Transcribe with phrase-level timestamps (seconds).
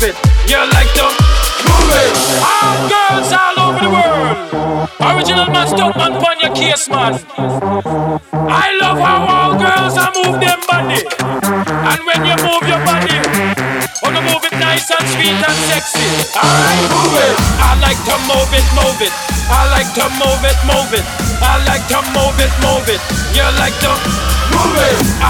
[0.00, 0.16] move it.
[0.48, 1.04] You like to
[1.68, 2.12] move it.
[2.40, 4.36] All girls all over the world.
[5.00, 7.20] Original Mad Stuntman, on your case, man.
[8.32, 11.04] I love how all girls are move them body.
[11.20, 13.18] And when you move your body,
[14.02, 16.08] wanna move it nice and sweet and sexy.
[16.32, 17.36] Alright, move it.
[17.60, 19.12] I like to move it, move it.
[19.52, 21.04] I like to move it, move it.
[21.44, 23.00] I like to move it, move it.
[23.36, 23.92] You like to
[24.54, 24.96] move it.
[25.20, 25.29] I